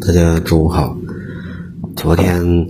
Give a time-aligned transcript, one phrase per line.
[0.00, 0.96] 大家中午好。
[1.96, 2.66] 昨天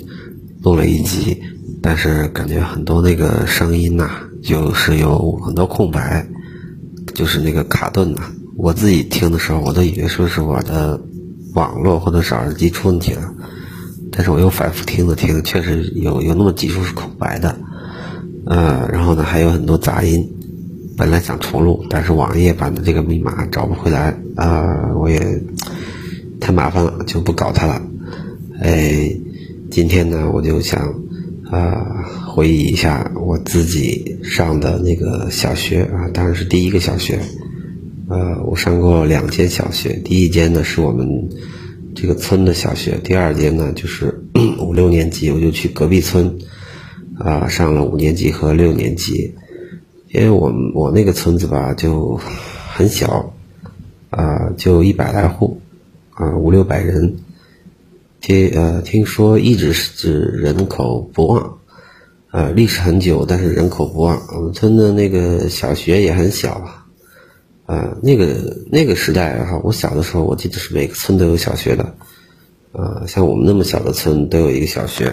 [0.63, 1.41] 录了一集，
[1.81, 4.11] 但是感觉很多那个声音呐，
[4.43, 6.27] 就是有很多空白，
[7.15, 8.23] 就是那个卡顿呐。
[8.57, 11.01] 我自己听的时候，我都以为说是我的
[11.55, 13.33] 网络或者是耳机出问题了，
[14.13, 17.57] 但是我又反复听了听，确实有有那么几处是空白的。
[18.47, 20.31] 呃，然后呢，还有很多杂音。
[20.97, 25.19] 本来想重录，但是网页版的这个密码找不回来啊，我也
[26.41, 27.83] 太麻烦了，就不搞它了。
[28.61, 29.15] 哎，
[29.71, 30.95] 今天呢，我就想
[31.51, 37.21] 啊，回忆一下我自己上的那个小学啊，当然是第一个小学。
[38.09, 41.29] 呃，我上过两间小学，第一间呢是我们
[41.95, 44.25] 这个村的小学，第二间呢就是
[44.59, 46.39] 五六年级我就去隔壁村
[47.19, 49.35] 啊上了五年级和六年级。
[50.13, 52.19] 因为我我那个村子吧就
[52.75, 53.33] 很小，
[54.11, 55.61] 啊，就一百来户，
[56.21, 57.17] 啊，五六百人。
[58.21, 61.59] 听呃，听说一直是指人口不旺，
[62.31, 64.21] 呃，历史很久，但是人口不旺。
[64.37, 66.63] 我们村的那个小学也很小，
[67.65, 68.37] 啊，那个
[68.71, 71.85] 那个时代哈，我小的时候，我记得是每个村都有小学的，
[72.73, 75.11] 啊，像我们那么小的村都有一个小学。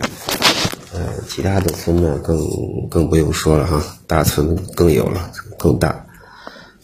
[0.94, 2.46] 呃，其他的村呢，更
[2.90, 6.06] 更不用说了哈，大村更有了，更大。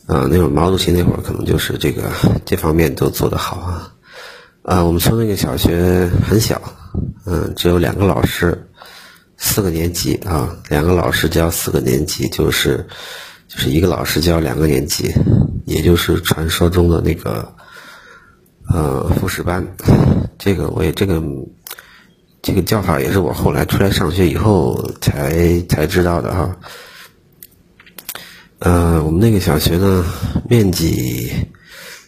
[0.06, 2.04] 啊，那会儿毛主席那会儿可能就是这个
[2.46, 3.94] 这方面都做得好啊。
[4.64, 6.62] 啊，我们村那个小学很小，
[7.26, 8.70] 嗯，只有两个老师，
[9.38, 12.88] 四个年级啊，两个老师教四个年级，就是
[13.48, 15.14] 就是一个老师教两个年级，
[15.66, 17.54] 也就是传说中的那个
[18.70, 19.66] 呃复试班。
[20.38, 21.22] 这个我也这个。
[22.46, 26.58] 这个叫法也是我后来出来上学以后才才知道的哈。
[28.60, 30.06] 呃，我们那个小学呢，
[30.50, 31.32] 面积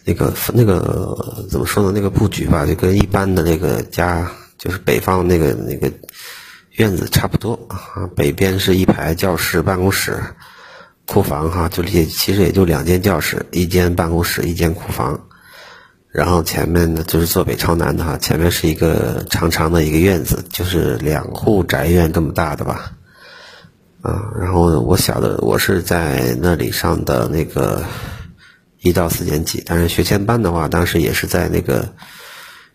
[0.06, 1.92] 那个那个怎么说呢？
[1.92, 5.92] 那个布局吧，就跟一般的那个家，就是北方那个那个
[6.76, 8.08] 院子差不多啊。
[8.14, 10.16] 北边是一排教室、办公室、
[11.06, 15.20] 库房哈，就也其实也就两间教室，一间办公室，一间库房。
[16.12, 22.92] 然后前面呢就是坐北朝南的哈，前面是一个长长的一个院子，就是两户宅院这么大的吧，
[24.00, 27.82] 啊，然后我小的我是在那里上的那个
[28.86, 31.94] 一到四年级，但是学前班的话，当时也是在那个，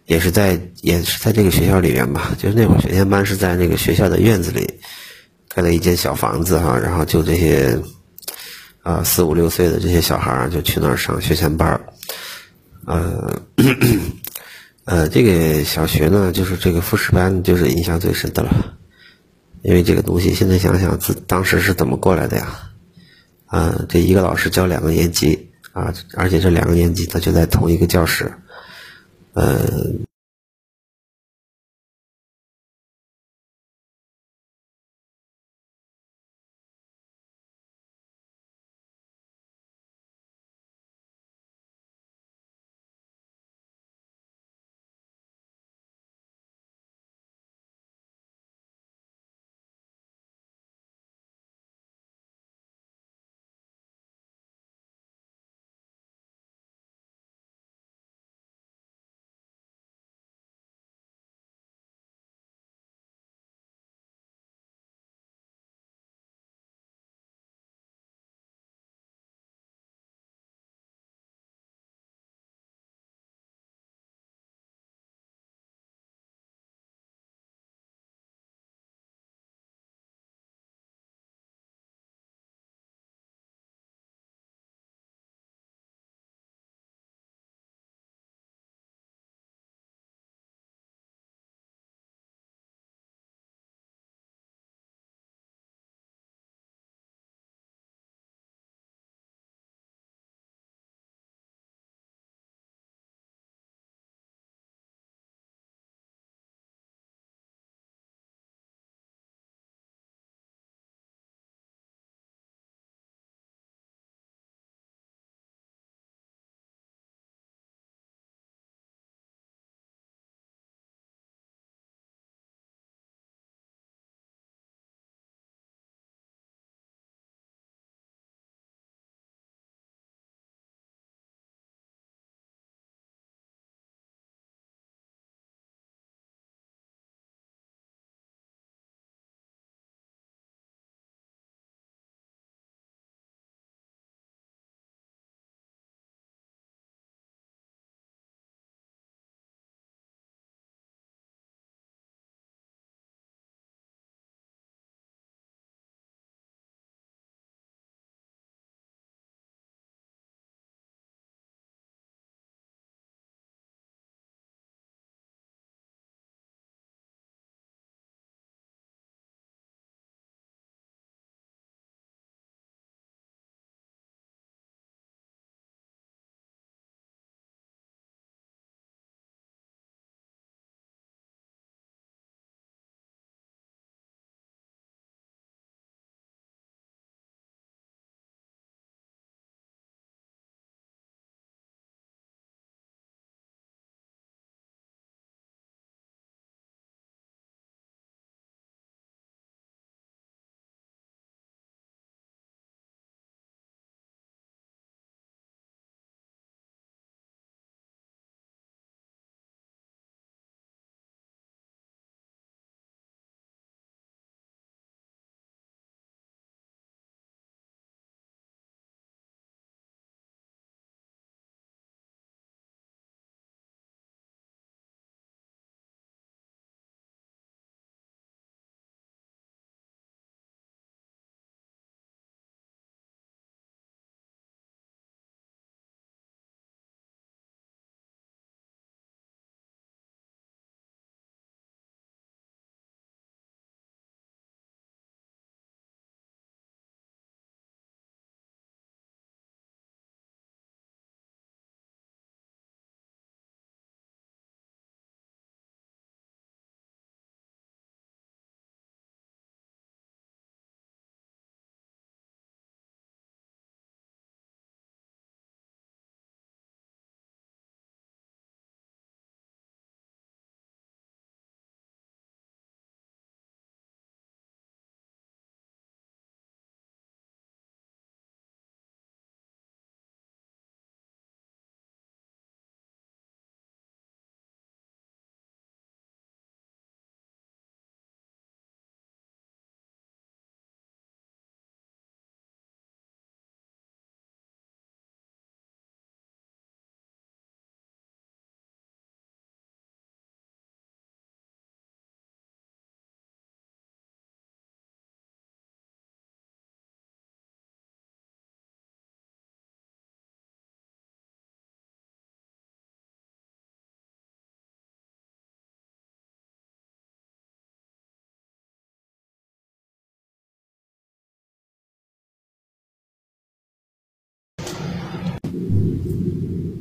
[0.05, 4.79] 也是在也是在这个学校里面吧，就是那会儿学前班是在那个学校的院子里
[5.47, 7.79] 盖了一间小房子哈，然后就这些
[8.83, 11.81] 啊四五六岁的这些小孩儿就去那儿上学前班儿。
[12.85, 13.41] 呃，
[14.85, 18.75] 呃，这个小学呢，就是这个复试班，就是印象最深的了。
[19.61, 22.71] 因为这个东西，现在想想，自当时是怎么过来的呀？
[23.45, 28.31] 啊，这一个老师教两个年级啊，而且这两个年级他就在同一个教室，
[29.33, 30.05] 嗯。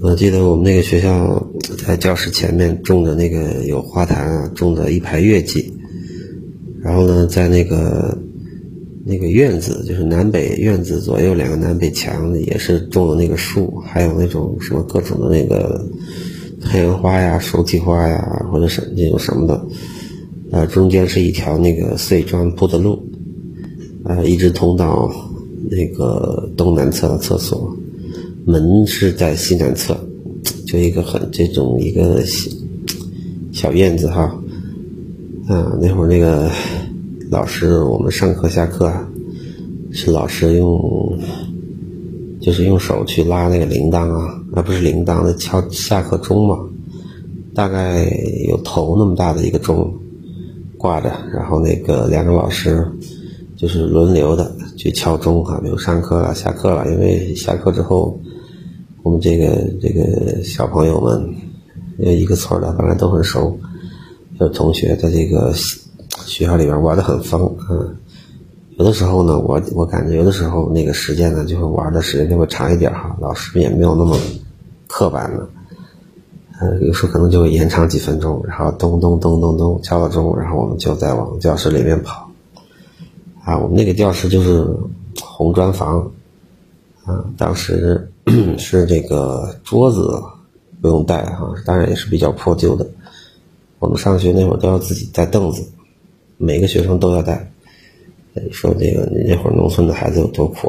[0.02, 1.46] 我记得我们那个学校
[1.86, 5.70] 在教室前面种的那个有花坛啊，种的一排月季，
[6.80, 8.16] 然后呢，在那个
[9.04, 15.86] 那个院子，就是南北院子左右两个南北墙也是种的那个树，还有那种什么各种的那个
[16.62, 19.66] 太阳花呀、手提花呀，或者是那种什么的，
[20.50, 22.98] 呃，中间是一条那个碎砖铺的路，
[24.04, 25.12] 呃，一直通到
[25.70, 27.76] 那个东南侧的厕所。
[28.50, 29.96] 门是在西南侧，
[30.66, 32.50] 就一个很这种一个小
[33.52, 34.22] 小院子哈，
[35.46, 36.50] 啊，那会儿那个
[37.30, 39.08] 老师，我们上课下课啊
[39.92, 41.18] 是老师用，
[42.40, 46.58] 就是用手去拉那个铃铛啊，那不是铃铛那敲下课钟嘛，
[47.54, 48.04] 大概
[48.48, 49.94] 有头那么大的一个钟
[50.76, 52.86] 挂着，然后那个两个老师
[53.56, 58.20] 就是轮流的去敲钟哈，比如上课了、下课了，因为下课之后。
[59.02, 61.34] 我们这个这个小朋友们，
[61.98, 63.58] 因为，一个村的，反正都很熟。
[64.38, 65.52] 有同学在这个
[66.24, 67.96] 学校里边玩的很疯，嗯，
[68.76, 73.16] 有的时候呢，我我感觉有的时候那个时间呢，就会玩的时间就会长一点哈。
[73.20, 74.16] 老师也没有那么
[74.86, 75.48] 刻板了，
[76.60, 82.30] 嗯，有时候可能就会延长几分钟，然后咚咚咚咚咚敲了钟，然后我们就再往教室里面跑。
[83.44, 84.66] 啊，我们那个教室就是
[85.22, 86.10] 红砖房，
[87.04, 88.06] 啊，当时。
[88.58, 90.22] 是这个桌子
[90.80, 92.88] 不用带哈，当然也是比较破旧的。
[93.78, 95.66] 我们上学那会儿都要自己带凳子，
[96.36, 97.50] 每个学生都要带。
[98.52, 100.68] 说这个你那会儿农村的孩子有多苦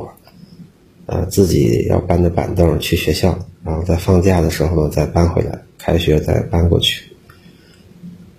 [1.06, 1.18] 啊？
[1.18, 7.04] 啊，自己要搬着板凳去学校，然后在放假的时候再搬回来，开学再搬过去。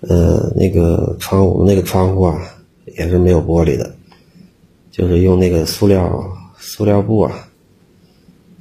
[0.01, 2.39] 呃，那个窗户那个窗户啊
[2.97, 3.95] 也是没有玻璃的，
[4.91, 6.21] 就是用那个塑料
[6.59, 7.47] 塑料布啊。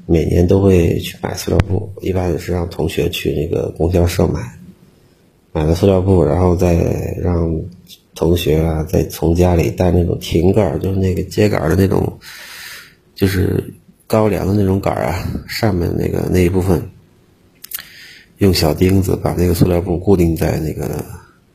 [0.06, 4.40] 每年都会去买塑料布，一般也是让同学去那个供销社买，
[5.52, 6.74] 买了塑料布，然后再
[7.20, 7.60] 让
[8.14, 12.18] 同学啊，再从家里带那种亭杆就是那个秸秆的那种，
[13.14, 13.72] 就是
[14.06, 16.82] 高粱的那种杆儿啊，上面那个那一部分，
[18.38, 21.04] 用小钉子把那个塑料布固定在那个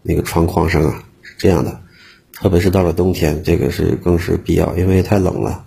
[0.01, 1.80] 那个窗框上啊，是这样的。
[2.39, 5.66] 特别是到了冬天，这个是更是必要，因为太冷了。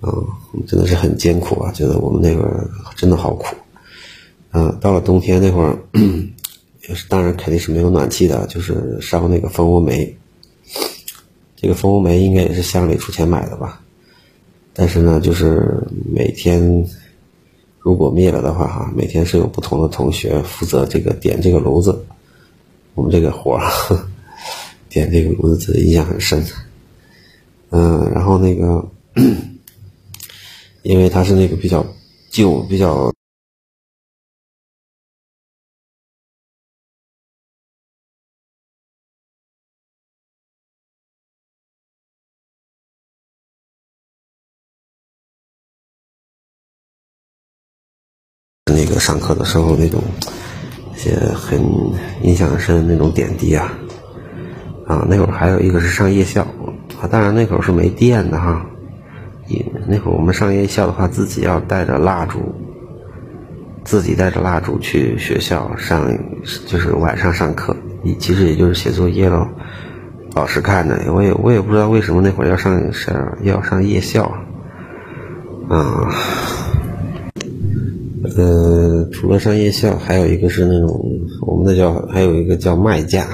[0.00, 0.26] 嗯，
[0.66, 1.72] 真的是很艰苦啊！
[1.72, 3.54] 觉得我们那会儿真的好苦。
[4.52, 5.78] 嗯，到了冬天那会儿，
[6.88, 10.14] 也是当然肯定是没有暖气的，就是烧那个蜂窝煤。
[11.56, 13.80] 这个蜂窝煤应该也是乡里出钱买的吧？
[14.74, 15.82] 但是呢，就是
[16.12, 16.84] 每天
[17.78, 22.04] 如果灭了的话，哈，每天是有不同的同学负责这个点这个炉子。
[22.94, 23.70] 我们这个活儿
[24.90, 26.44] 点这个炉子印象很深。
[27.70, 28.86] 嗯，然后那个。
[30.82, 31.86] 因为它是那个比较
[32.30, 33.12] 旧、比较
[48.66, 50.02] 那个上课的时候那种
[50.94, 51.60] 一些很
[52.22, 53.78] 印象深的那种点滴啊
[54.86, 56.42] 啊，那会儿还有一个是上夜校
[57.00, 58.66] 啊，当然那会儿是没电的哈。
[59.88, 62.38] 那会儿我们上夜校的话，自己要带着蜡烛，
[63.84, 66.08] 自己带着蜡烛去学校上，
[66.66, 67.76] 就是晚上上课，
[68.18, 69.46] 其实也就是写作业喽。
[70.34, 74.24] 老师看着，我也我也不知道为什么那会儿要上上要上夜校，
[75.68, 76.08] 啊，
[78.36, 80.88] 呃，除了上夜校，还有一个是那种
[81.46, 83.26] 我们那叫还有一个叫麦假。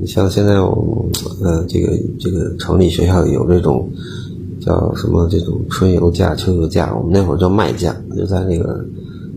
[0.00, 1.12] 你像现在我们
[1.42, 3.88] 呃这个这个城里学校有这种。
[4.64, 5.28] 叫什么？
[5.30, 8.82] 这种春游假、秋游假，我们那会儿叫麦假，就在那个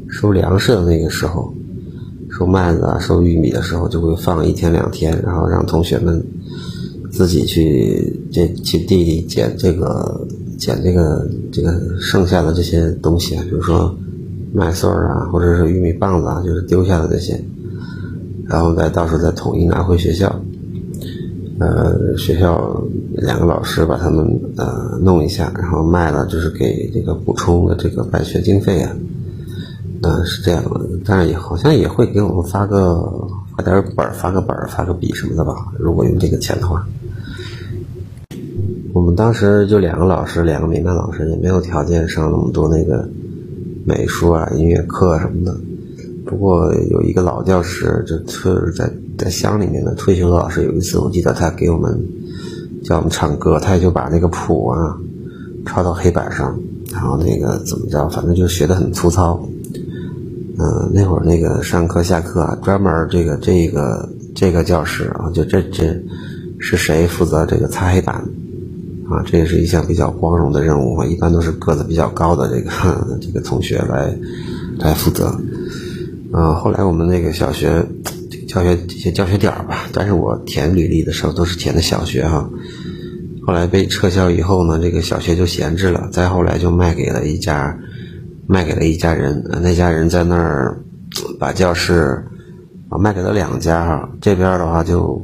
[0.07, 1.53] 收粮食的那个时候，
[2.29, 6.23] 收麦子啊、收玉米的时候，就会放一天两天，然后让同学们
[7.11, 10.25] 自己去这去地里捡这个
[10.57, 13.93] 捡这个这个剩下的这些东西，比如说
[14.53, 17.43] 麦穗儿啊，或者是玉米棒子啊，就是丢下的这些，
[18.45, 20.33] 然后再到时候再统一拿回学校。
[21.59, 22.79] 呃，学校
[23.13, 24.23] 两个老师把他们
[24.57, 28.95] 呃弄一下，然后卖了，就是给这个补充的这个办学经费啊，
[30.03, 30.79] 嗯，是这样的。
[31.03, 33.01] 当然也好像也会给我们发个
[33.55, 35.53] 发点本儿，发个本儿，发个笔什么的吧。
[35.79, 36.87] 如果用这个钱的话，
[38.93, 43.09] 我们当时就两个老师，两个民办老师，也没有条件上那么多那个
[43.83, 45.57] 美术啊、音乐课什么的。
[46.23, 50.63] 不过有一个老教师，就是在在乡里面的退休的老师。
[50.63, 51.99] 有一次我记得他给我们
[52.83, 54.97] 叫我们唱歌，他也就把那个谱啊
[55.65, 56.57] 抄到黑板上，
[56.91, 59.39] 然后那个怎么着，反正就学的很粗糙。
[60.59, 65.95] 嗯，那会儿那个上课下课啊，专门这个这个这个教室啊，就这这
[66.59, 68.15] 是谁负责这个擦黑板
[69.07, 69.21] 啊？
[69.25, 71.05] 这也是一项比较光荣的任务啊。
[71.05, 72.71] 一般都是个子比较高的这个
[73.21, 74.17] 这个同学来
[74.79, 75.25] 来负责。
[76.31, 77.85] 啊，后来我们那个小学
[78.57, 82.49] 教学一些教学点吧，但是我填履历的时候都是填的小学哈。
[83.45, 86.09] 后来被撤销以后呢，这个小学就闲置了。
[86.11, 87.77] 再后来就卖给了一家，
[88.47, 89.43] 卖给了一家人。
[89.61, 90.81] 那家人在那儿
[91.39, 92.25] 把教室
[92.89, 94.09] 啊卖给了两家哈。
[94.19, 95.23] 这边的话就，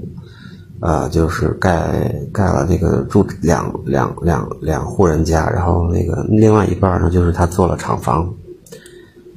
[0.79, 8.31] 呃，就是盖盖了那个住两两两两户人家，然后那个另外一半呢，就是他做了厂房。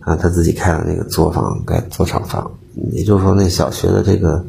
[0.00, 2.48] 啊，他自己开了那个作坊，盖做厂房。
[2.92, 4.44] 也就是说，那小学的这个，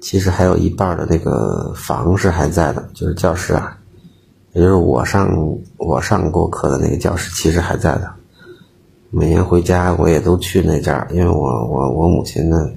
[0.00, 3.76] 其实还有一半的那个房是还在的，就是教室啊，
[4.52, 5.28] 也就是我上
[5.76, 8.08] 我上过课的那个教室，其实还在的。
[9.10, 12.70] 每年回家我也都去那家，因为我我我母亲呢，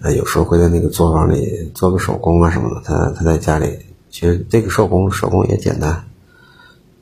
[0.00, 2.82] 呃，有时候会在那个作坊里做个手工啊什么的。
[2.84, 3.78] 她她在家里，
[4.10, 6.04] 其实这个手工手工也简单，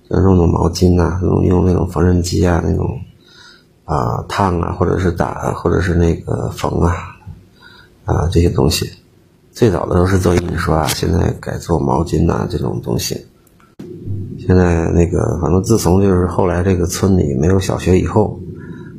[0.09, 2.99] 就弄弄毛巾呐，用用那种缝纫机啊那种。
[3.85, 6.97] 啊，烫啊，或者是打，或者是那个缝啊，
[8.07, 8.91] 啊，这些东西，
[9.53, 13.26] 最早的时候是做印刷，现在改做毛巾呐这种东西。
[14.38, 18.41] 现在那个，反正自从就是后来这个村里没有小学以后，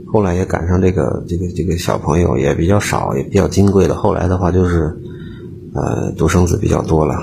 [0.05, 3.95] 后来也赶上这个这个这个小朋友也比较少，也比较金贵的。
[3.95, 4.95] 后来的话就是，
[5.73, 7.15] 呃，独生子比较多了，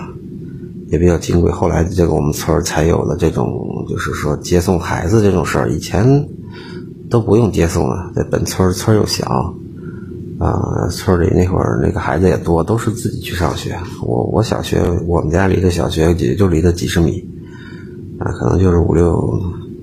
[0.88, 1.52] 也比较金贵。
[1.52, 6.28] 后来这个我们村才有了这种，就是说接送孩子这种事儿，以前。
[7.12, 9.54] 都不用接送了，在本村村又小，
[10.38, 13.78] 啊，村里那会儿那个孩子也多，都是自己去上学。
[14.00, 17.22] 我我小学，我们家离的小学也就离了几十米，
[18.18, 19.14] 啊，可能就是五六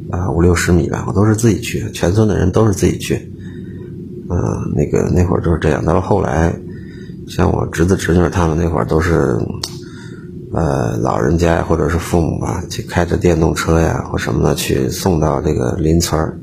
[0.10, 1.06] 啊五六十米吧。
[1.08, 3.32] 我都是自己去，全村的人都是自己去，
[4.28, 5.86] 嗯，那个那会儿就是这样。
[5.86, 6.52] 到了后来，
[7.28, 9.38] 像我侄子侄女他们那会儿都是，
[10.52, 16.40] 呃，老人家或者是父母吧，去开着电动车呀或什么的去送到这个邻村儿。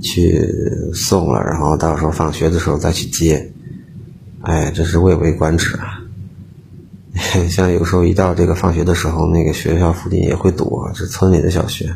[0.00, 0.48] 去
[0.94, 3.52] 送了，然后到时候放学的时候再去接，
[4.42, 6.00] 哎，这是蔚为观止啊！
[7.50, 11.92] 像有时候一到这个放学的时候，那个学校附近也会堵，这村里的小学，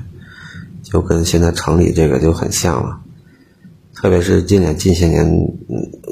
[0.82, 2.98] 就跟现在城里这个就很像了。
[3.94, 5.24] 特别是近年近些年，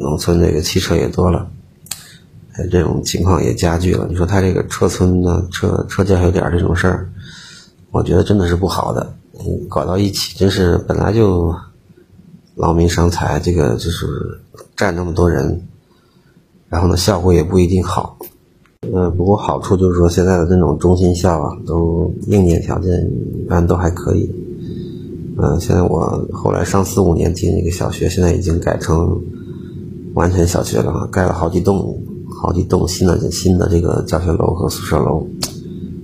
[0.01, 1.51] 农村这个汽车也多了，
[2.53, 4.07] 哎，这种情况也加剧了。
[4.09, 7.11] 你说他这个撤村呢，撤撤教学点这种事儿，
[7.91, 9.13] 我觉得真的是不好的。
[9.69, 11.53] 搞到一起，真是本来就。
[12.57, 14.07] 劳民伤财，这个就是
[14.77, 15.63] 占那么多人，
[16.69, 18.17] 然后呢，效果也不一定好。
[18.93, 22.93] 呃，不过好处就是说，现在的这种中心校啊，都硬件条件
[23.45, 24.31] 一般都还可以。
[25.37, 29.21] 嗯，现在我后来上四五年级那个小学，现在已经改成
[30.15, 32.03] 完全小学了，盖了好几栋、
[32.43, 35.27] 好几栋新的新的这个教学楼和宿舍楼，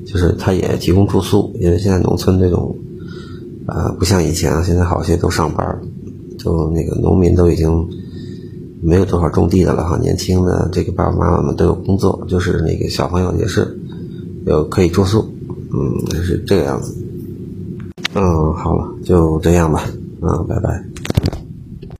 [0.07, 2.77] 就是它也提供住宿，因为现在农村这种，
[3.67, 5.81] 呃，不像以前啊，现在好些都上班。
[6.47, 7.89] 都那个农民都已经
[8.81, 13.77] 没有多少种地的了哈，年轻的这个爸爸妈妈们都有工作，就是那个小朋友也是
[14.47, 15.27] 有可以住宿，
[15.73, 16.95] 嗯，是这个样子。
[18.15, 19.83] 嗯，好了，就这样吧，
[20.23, 20.85] 嗯，拜拜。